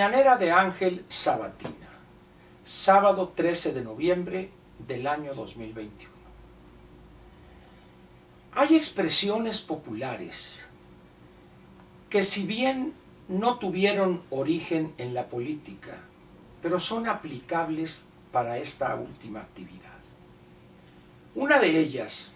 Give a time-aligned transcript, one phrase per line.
[0.00, 1.90] mañanera de Ángel Sabatina,
[2.64, 4.48] sábado 13 de noviembre
[4.78, 6.10] del año 2021.
[8.54, 10.66] Hay expresiones populares
[12.08, 12.94] que si bien
[13.28, 15.98] no tuvieron origen en la política,
[16.62, 20.00] pero son aplicables para esta última actividad.
[21.34, 22.32] Una de ellas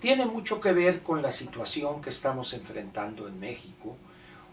[0.00, 3.96] tiene mucho que ver con la situación que estamos enfrentando en México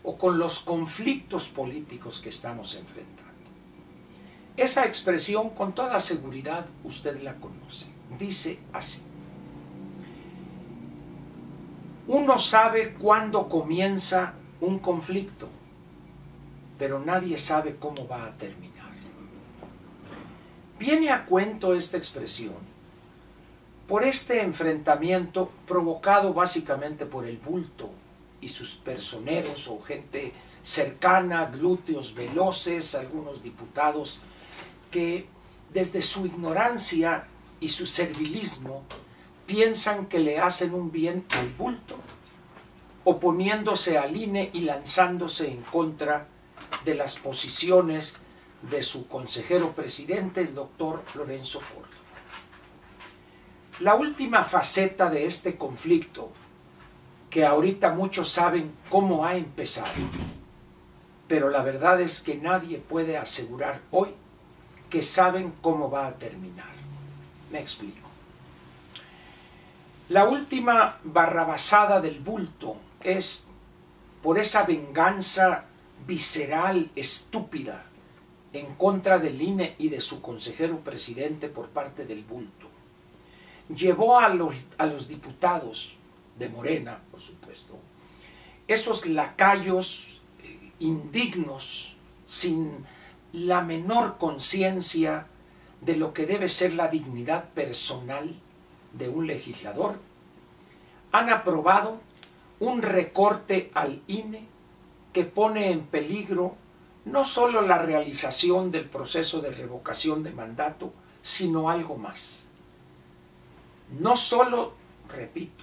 [0.03, 3.23] o con los conflictos políticos que estamos enfrentando.
[4.55, 7.87] Esa expresión con toda seguridad usted la conoce.
[8.19, 9.01] Dice así.
[12.07, 15.47] Uno sabe cuándo comienza un conflicto,
[16.77, 18.73] pero nadie sabe cómo va a terminar.
[20.77, 22.73] Viene a cuento esta expresión
[23.87, 27.89] por este enfrentamiento provocado básicamente por el bulto
[28.43, 34.19] y sus personeros o gente cercana, glúteos veloces, algunos diputados,
[34.91, 35.27] que
[35.73, 37.27] desde su ignorancia
[37.59, 38.83] y su servilismo
[39.45, 41.95] piensan que le hacen un bien al bulto,
[43.05, 46.27] oponiéndose al INE y lanzándose en contra
[46.85, 48.17] de las posiciones
[48.69, 51.89] de su consejero presidente, el doctor Lorenzo Córdoba.
[53.79, 56.31] La última faceta de este conflicto,
[57.33, 59.89] que ahorita muchos saben cómo ha empezado,
[61.27, 64.09] pero la verdad es que nadie puede asegurar hoy
[64.87, 66.69] que saben cómo va a terminar.
[67.51, 68.07] Me explico.
[70.09, 73.47] La última barrabasada del bulto es
[74.21, 75.65] por esa venganza
[76.05, 77.83] visceral, estúpida,
[78.53, 82.67] en contra del INE y de su consejero presidente por parte del bulto.
[83.75, 85.95] Llevó a los, a los diputados
[86.37, 87.77] de Morena, por supuesto,
[88.67, 91.95] esos lacayos eh, indignos,
[92.25, 92.85] sin
[93.33, 95.27] la menor conciencia
[95.81, 98.33] de lo que debe ser la dignidad personal
[98.93, 99.99] de un legislador,
[101.11, 101.99] han aprobado
[102.59, 104.47] un recorte al INE
[105.11, 106.55] que pone en peligro
[107.05, 112.47] no solo la realización del proceso de revocación de mandato, sino algo más.
[113.99, 114.73] No solo,
[115.09, 115.62] repito,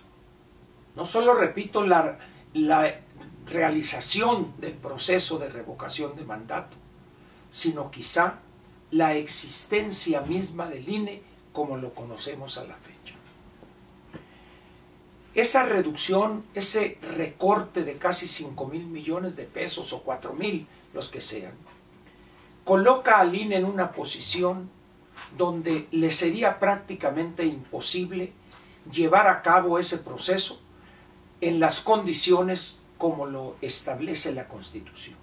[0.96, 2.18] no solo repito la,
[3.46, 6.76] realización del proceso de revocación de mandato,
[7.50, 8.38] sino quizá
[8.92, 13.16] la existencia misma del INE como lo conocemos a la fecha.
[15.34, 21.08] Esa reducción, ese recorte de casi 5 mil millones de pesos o 4 mil, los
[21.08, 21.54] que sean,
[22.64, 24.70] coloca al INE en una posición
[25.36, 28.32] donde le sería prácticamente imposible
[28.92, 30.60] llevar a cabo ese proceso
[31.40, 35.16] en las condiciones como lo establece la Constitución.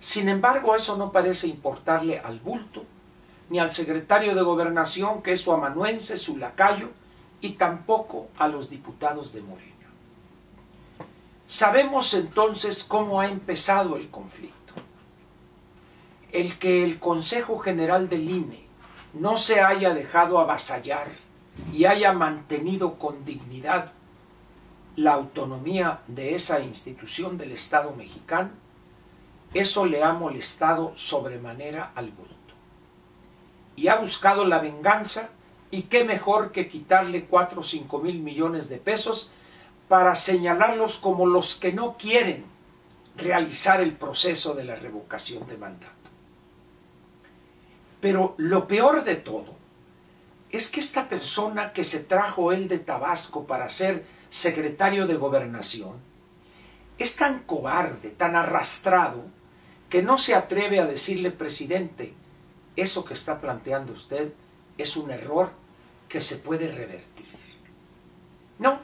[0.00, 2.84] Sin embargo, eso no parece importarle al bulto,
[3.50, 6.90] ni al secretario de gobernación, que es su amanuense, su lacayo,
[7.40, 9.74] y tampoco a los diputados de Morena.
[11.46, 14.54] Sabemos entonces cómo ha empezado el conflicto.
[16.30, 18.66] El que el Consejo General del INE
[19.14, 21.08] no se haya dejado avasallar
[21.72, 23.92] y haya mantenido con dignidad
[24.98, 28.50] la autonomía de esa institución del Estado mexicano,
[29.54, 32.34] eso le ha molestado sobremanera al bulto.
[33.76, 35.30] Y ha buscado la venganza,
[35.70, 39.30] y qué mejor que quitarle cuatro o cinco mil millones de pesos
[39.86, 42.44] para señalarlos como los que no quieren
[43.16, 45.94] realizar el proceso de la revocación de mandato.
[48.00, 49.54] Pero lo peor de todo
[50.50, 56.08] es que esta persona que se trajo él de Tabasco para ser secretario de gobernación
[56.98, 59.24] es tan cobarde, tan arrastrado,
[59.88, 62.12] que no se atreve a decirle, presidente,
[62.76, 64.32] eso que está planteando usted
[64.76, 65.50] es un error
[66.08, 67.26] que se puede revertir.
[68.58, 68.80] No,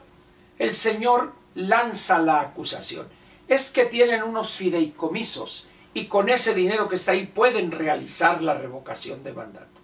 [0.58, 3.08] el Señor lanza la acusación.
[3.48, 8.54] Es que tienen unos fideicomisos y con ese dinero que está ahí pueden realizar la
[8.54, 9.80] revocación de mandato.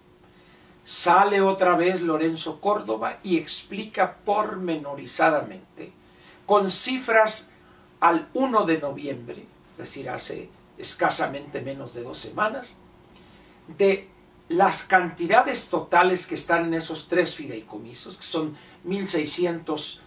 [0.90, 5.92] Sale otra vez Lorenzo Córdoba y explica pormenorizadamente,
[6.46, 7.48] con cifras
[8.00, 10.48] al 1 de noviembre, es decir, hace
[10.78, 12.76] escasamente menos de dos semanas,
[13.78, 14.08] de
[14.48, 20.00] las cantidades totales que están en esos tres fideicomisos, que son 1.613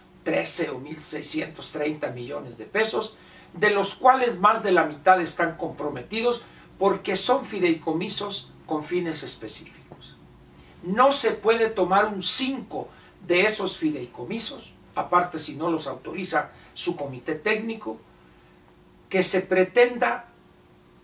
[0.68, 3.16] o 1.630 millones de pesos,
[3.54, 6.42] de los cuales más de la mitad están comprometidos
[6.78, 9.83] porque son fideicomisos con fines específicos.
[10.84, 12.88] No se puede tomar un 5
[13.26, 17.98] de esos fideicomisos, aparte si no los autoriza su comité técnico,
[19.08, 20.26] que se pretenda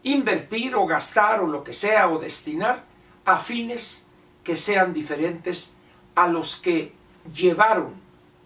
[0.03, 2.85] invertir o gastar o lo que sea o destinar
[3.25, 4.07] a fines
[4.45, 5.73] que sean diferentes
[6.15, 6.93] a los que
[7.35, 7.95] llevaron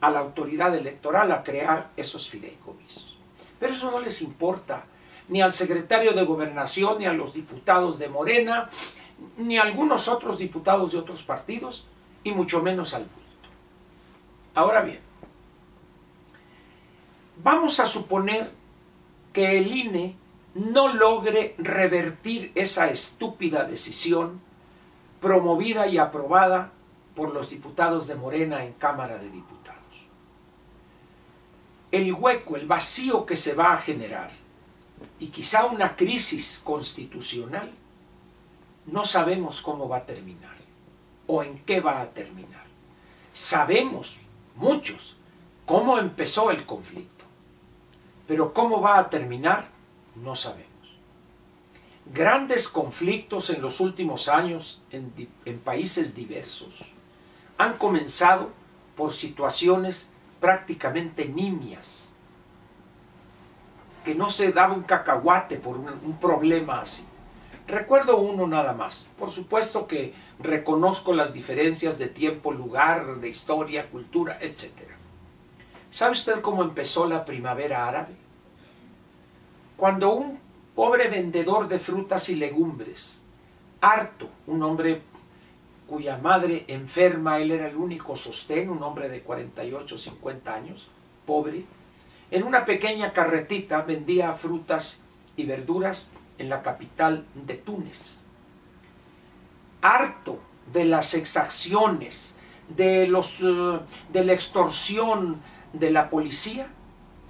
[0.01, 3.17] a la autoridad electoral a crear esos fideicomisos.
[3.59, 4.85] Pero eso no les importa
[5.29, 8.69] ni al secretario de gobernación, ni a los diputados de Morena,
[9.37, 11.87] ni algunos otros diputados de otros partidos,
[12.23, 13.49] y mucho menos al bulto.
[14.55, 15.01] Ahora bien,
[17.43, 18.51] vamos a suponer
[19.33, 20.17] que el INE
[20.55, 24.41] no logre revertir esa estúpida decisión
[25.21, 26.73] promovida y aprobada
[27.15, 29.83] por los diputados de Morena en Cámara de Diputados.
[31.91, 34.31] El hueco, el vacío que se va a generar
[35.19, 37.73] y quizá una crisis constitucional,
[38.87, 40.55] no sabemos cómo va a terminar
[41.27, 42.65] o en qué va a terminar.
[43.33, 44.19] Sabemos,
[44.57, 45.17] muchos,
[45.67, 47.25] cómo empezó el conflicto,
[48.27, 49.69] pero cómo va a terminar,
[50.15, 50.71] no sabemos.
[52.07, 56.81] Grandes conflictos en los últimos años en, países diversos
[57.57, 58.51] han comenzado
[58.95, 60.11] por situaciones
[60.41, 62.13] prácticamente nimias,
[64.05, 67.05] que no se daba un cacahuate por un, problema así.
[67.67, 69.09] Recuerdo uno nada más.
[69.19, 74.71] Por supuesto que reconozco las diferencias de tiempo, lugar, de historia, cultura, etc.
[75.91, 78.15] ¿Sabe usted cómo empezó la primavera árabe?
[79.77, 80.39] Cuando un
[80.75, 83.23] pobre vendedor de frutas y legumbres,
[83.81, 85.03] harto, un hombre
[85.89, 90.89] cuya madre enferma, él era el único sostén, un hombre de 48, 50 años,
[91.27, 91.65] pobre,
[92.31, 95.03] en una pequeña carretita vendía frutas
[95.37, 96.09] y verduras
[96.39, 98.21] en la capital de Túnez.
[99.83, 100.41] Harto
[100.73, 102.37] de las exacciones,
[102.69, 103.81] de, los, eh,
[104.13, 105.41] de la extorsión
[105.73, 106.69] de la policía,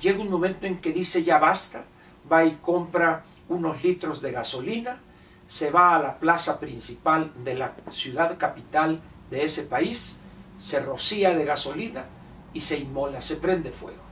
[0.00, 1.84] llega un momento en que dice ya basta,
[2.30, 5.00] va y compra unos litros de gasolina,
[5.46, 10.18] se va a la plaza principal de la ciudad capital de ese país,
[10.58, 12.06] se rocía de gasolina
[12.52, 14.02] y se inmola, se prende fuego.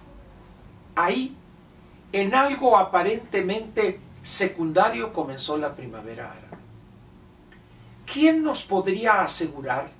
[0.94, 1.36] Ahí,
[2.12, 6.62] en algo aparentemente secundario, comenzó la primavera árabe.
[8.06, 9.90] ¿Quién nos podría asegurar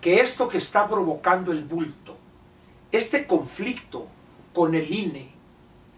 [0.00, 2.16] que esto que está provocando el bulto,
[2.90, 4.06] este conflicto
[4.52, 5.30] con el INE,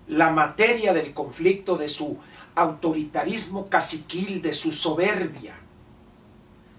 [0.08, 2.18] la materia del conflicto de su
[2.54, 5.56] autoritarismo caciquil, de su soberbia,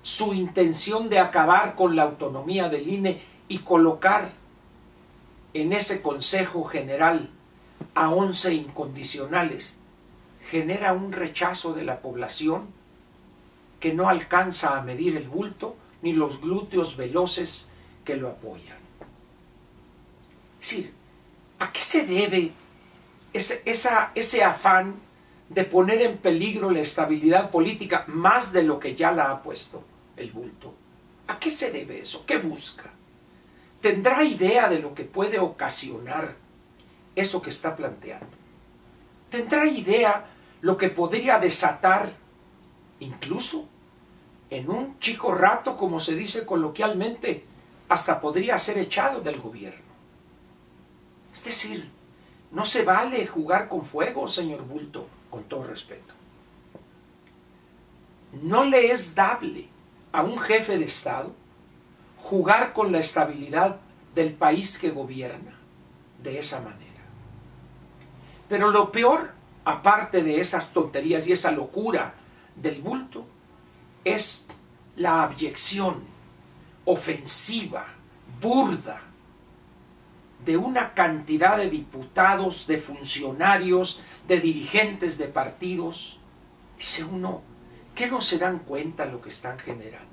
[0.01, 4.31] su intención de acabar con la autonomía del INE y colocar
[5.53, 7.29] en ese Consejo General
[7.95, 9.77] a once incondicionales,
[10.49, 12.67] genera un rechazo de la población
[13.79, 17.69] que no alcanza a medir el bulto ni los glúteos veloces
[18.03, 18.77] que lo apoyan.
[20.61, 20.93] Es decir,
[21.59, 22.51] ¿a qué se debe
[23.33, 24.95] ese, ese afán
[25.49, 29.83] de poner en peligro la estabilidad política más de lo que ya la ha puesto
[30.17, 30.73] el bulto.
[31.27, 32.25] ¿A qué se debe eso?
[32.25, 32.91] ¿Qué busca?
[33.81, 36.35] ¿Tendrá idea de lo que puede ocasionar
[37.15, 38.35] eso que está planteando?
[39.29, 40.25] ¿Tendrá idea
[40.65, 42.11] lo que podría desatar
[42.99, 43.67] incluso
[44.49, 47.45] en un chico rato, como se dice coloquialmente,
[47.87, 49.93] hasta podría ser echado del gobierno?
[51.31, 51.87] Es decir,
[52.49, 56.15] no se vale jugar con fuego, señor Bulto con todo respeto.
[58.41, 59.67] No le es dable
[60.13, 61.31] a un jefe de Estado
[62.23, 63.77] jugar con la estabilidad
[64.15, 65.59] del país que gobierna
[66.23, 67.03] de esa manera.
[68.49, 69.34] Pero lo peor,
[69.65, 72.13] aparte de esas tonterías y esa locura
[72.55, 73.25] del bulto,
[74.03, 74.47] es
[74.95, 76.03] la abyección
[76.85, 77.85] ofensiva,
[78.39, 79.01] burda,
[80.45, 86.19] de una cantidad de diputados, de funcionarios, de dirigentes de partidos,
[86.77, 87.41] dice uno,
[87.95, 90.05] ¿qué no se dan cuenta lo que están generando?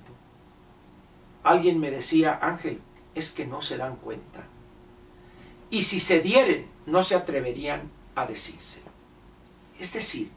[1.42, 2.80] Alguien me decía, Ángel,
[3.14, 4.44] es que no se dan cuenta.
[5.68, 8.81] Y si se dieren, no se atreverían a decírselo.
[9.82, 10.30] Es decir,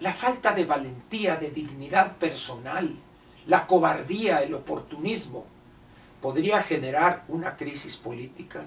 [0.00, 2.94] la falta de valentía, de dignidad personal,
[3.46, 5.46] la cobardía, el oportunismo,
[6.20, 8.66] podría generar una crisis política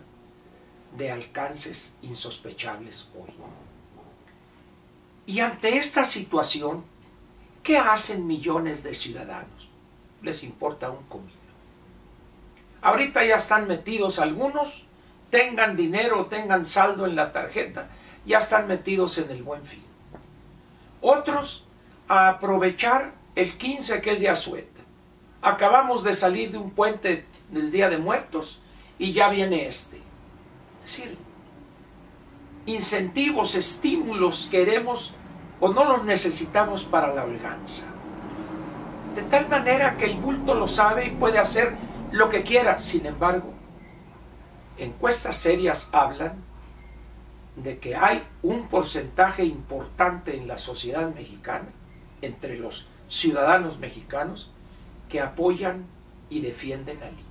[0.97, 3.31] de alcances insospechables hoy.
[5.27, 6.83] Y ante esta situación,
[7.61, 9.69] ¿qué hacen millones de ciudadanos?
[10.23, 11.53] Les importa un comino.
[12.81, 14.85] Ahorita ya están metidos algunos,
[15.29, 17.89] tengan dinero, tengan saldo en la tarjeta,
[18.25, 19.88] ya están metidos en el buen fin.
[21.01, 21.65] Otros
[22.07, 24.81] a aprovechar el 15 que es de Azueta.
[25.41, 28.59] Acabamos de salir de un puente del Día de Muertos
[28.97, 29.97] y ya viene este.
[30.83, 31.17] Es decir,
[32.65, 35.13] incentivos, estímulos queremos
[35.59, 37.85] o no los necesitamos para la holganza.
[39.15, 41.75] De tal manera que el bulto lo sabe y puede hacer
[42.11, 42.79] lo que quiera.
[42.79, 43.53] Sin embargo,
[44.77, 46.48] encuestas serias hablan
[47.63, 51.67] de que hay un porcentaje importante en la sociedad mexicana,
[52.21, 54.51] entre los ciudadanos mexicanos,
[55.07, 55.85] que apoyan
[56.29, 57.23] y defienden al INE.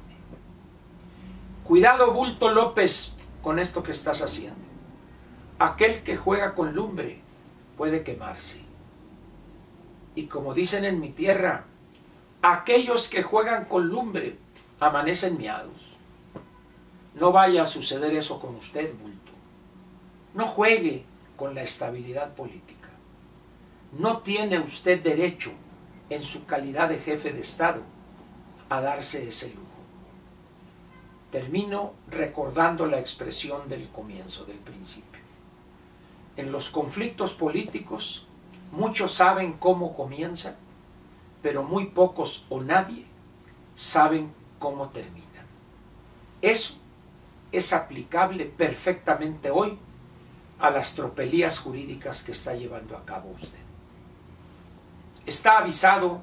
[1.65, 4.59] Cuidado, Bulto López, con esto que estás haciendo.
[5.59, 7.21] Aquel que juega con lumbre
[7.77, 8.61] puede quemarse.
[10.15, 11.65] Y como dicen en mi tierra,
[12.43, 14.37] aquellos que juegan con lumbre
[14.81, 15.97] amanecen miados.
[17.15, 19.28] No vaya a suceder eso con usted, Bulto.
[20.35, 21.05] No juegue
[21.37, 22.89] con la estabilidad política.
[23.99, 25.53] No tiene usted derecho,
[26.11, 27.83] en su calidad de jefe de Estado,
[28.69, 29.67] a darse ese lujo.
[31.31, 35.21] Termino recordando la expresión del comienzo, del principio.
[36.37, 38.27] En los conflictos políticos,
[38.73, 40.57] muchos saben cómo comienzan,
[41.43, 43.05] pero muy pocos o nadie
[43.75, 45.47] saben cómo terminan.
[46.41, 46.75] Eso
[47.53, 49.79] es aplicable perfectamente hoy
[50.61, 53.59] a las tropelías jurídicas que está llevando a cabo usted.
[55.25, 56.21] Está avisado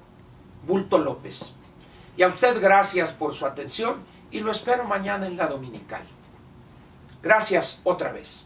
[0.65, 1.55] Bulto López.
[2.17, 6.03] Y a usted gracias por su atención y lo espero mañana en la dominical.
[7.21, 8.44] Gracias otra vez.